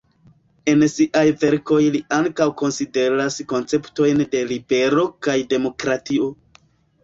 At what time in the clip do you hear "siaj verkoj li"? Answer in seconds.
0.93-2.01